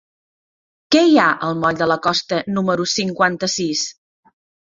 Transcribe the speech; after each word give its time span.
Què 0.95 1.03
hi 1.09 1.19
ha 1.23 1.27
al 1.47 1.57
moll 1.63 1.77
de 1.81 1.89
la 1.91 1.99
Costa 2.07 2.41
número 2.57 2.89
cinquanta-sis? 2.95 3.85